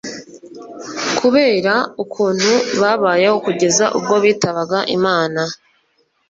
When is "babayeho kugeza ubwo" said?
2.81-4.15